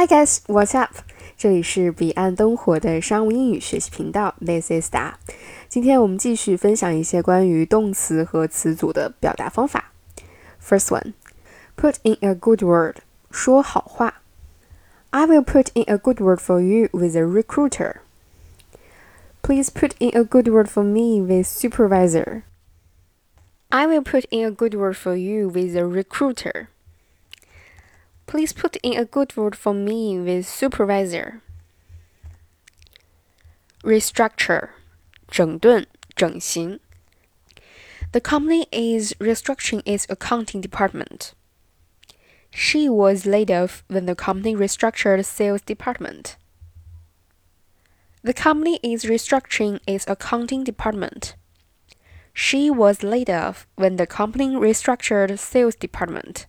[0.00, 0.94] Hi guys, what's up？
[1.36, 5.12] 这里是彼岸灯火的商务英语学习频道，This is Da。
[5.68, 9.92] 今天我们继续分享一些关于动词和词组的表达方法。
[10.58, 11.12] First one,
[11.76, 14.22] put in a good word，说好话。
[15.10, 17.96] I will put in a good word for you with a recruiter.
[19.42, 22.44] Please put in a good word for me with supervisor.
[23.68, 26.68] I will put in a good word for you with a recruiter.
[28.29, 31.41] Please put in a good word for me with supervisor.
[33.83, 34.69] Restructure
[35.29, 36.79] 整顿整形
[38.11, 41.33] The company is restructuring its accounting department.
[42.51, 46.37] She was laid off when the company restructured sales department.
[48.23, 51.35] The company is restructuring its accounting department.
[52.33, 56.47] She was laid off when the company restructured sales department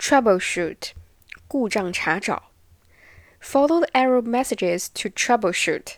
[0.00, 0.92] troubleshoot
[1.48, 2.50] 故障查找
[3.40, 5.96] follow the error messages to troubleshoot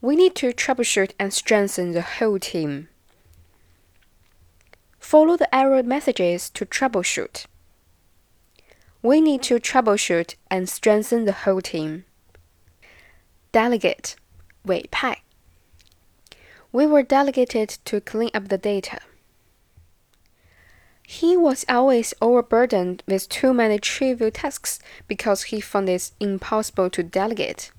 [0.00, 2.88] we need to troubleshoot and strengthen the whole team
[4.98, 7.44] follow the error messages to troubleshoot
[9.02, 12.04] we need to troubleshoot and strengthen the whole team
[13.52, 14.16] delegate
[14.64, 15.22] 委派
[16.72, 19.00] we were delegated to clean up the data
[21.07, 27.03] he was always overburdened with too many trivial tasks because he found it impossible to
[27.03, 27.71] delegate.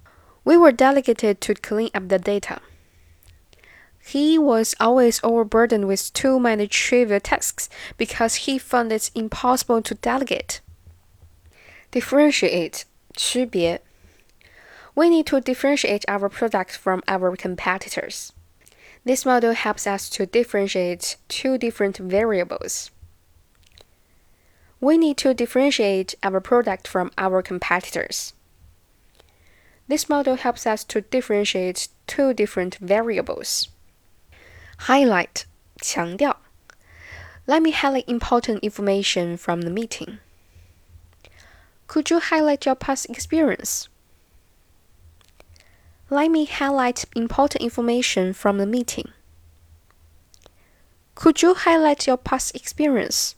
[0.44, 2.60] We were delegated to clean up the data.
[3.98, 9.94] He was always overburdened with too many trivial tasks because he found it impossible to
[9.94, 10.60] delegate.
[11.90, 12.84] Differentiate
[13.16, 13.80] 区别
[14.94, 18.32] We need to differentiate our product from our competitors.
[19.04, 22.90] This model helps us to differentiate two different variables.
[24.86, 28.34] We need to differentiate our product from our competitors.
[29.88, 33.66] This model helps us to differentiate two different variables.
[34.86, 35.46] Highlight
[35.82, 36.36] 强调
[37.48, 40.20] Let me highlight important information from the meeting.
[41.88, 43.88] Could you highlight your past experience?
[46.10, 49.10] Let me highlight important information from the meeting.
[51.16, 53.34] Could you highlight your past experience?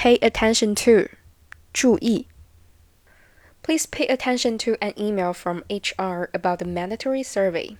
[0.00, 1.08] Pay attention to
[1.72, 2.26] 注意
[3.62, 7.76] Please pay attention to an email from HR about the mandatory survey.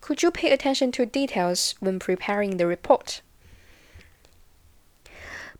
[0.00, 3.20] Could you pay attention to details when preparing the report?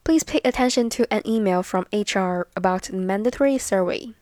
[0.04, 4.14] Please pay attention to an email from HR about the mandatory survey.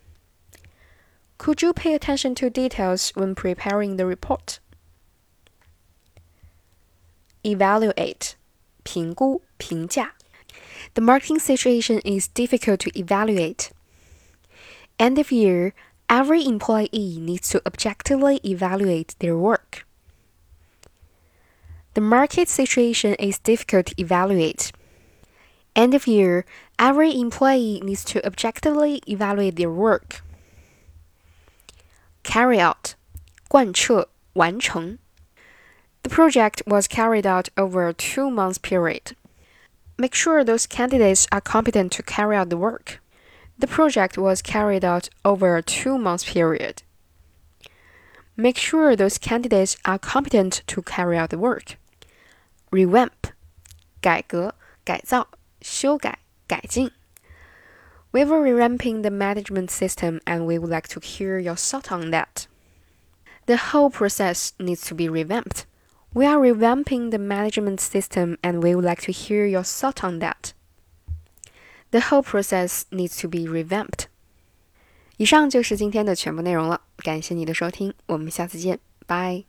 [1.38, 4.59] Could you pay attention to details when preparing the report?
[7.44, 8.34] Evaluate
[8.82, 10.15] 评估评价
[10.94, 13.72] the marketing situation is difficult to evaluate.
[14.98, 15.75] End of year,
[16.09, 19.87] every employee needs to objectively evaluate their work.
[21.94, 24.72] The market situation is difficult to evaluate.
[25.76, 26.44] End of year,
[26.78, 30.22] every employee needs to objectively evaluate their work.
[32.22, 32.94] Carry out
[33.48, 34.98] 贯彻完成
[36.03, 39.16] The project was carried out over a two month period.
[39.98, 43.00] Make sure those candidates are competent to carry out the work.
[43.59, 46.82] The project was carried out over a two month period.
[48.37, 51.76] Make sure those candidates are competent to carry out the work.
[52.72, 53.28] Revamp
[54.03, 54.54] 改革、
[54.84, 55.28] 改造、
[55.62, 56.91] 修改、改进。
[58.10, 62.47] We were revamping the management system and we would like to hear your thought on that.
[63.47, 65.66] The whole process needs to be revamped.
[66.12, 70.20] We are revamping the management system and we would like to hear your thought on
[70.20, 70.53] that.
[71.91, 74.06] The whole process needs to be revamped.
[75.16, 79.44] 以上就是今天的全部内容了，感谢你的收听，我们下次见，拜。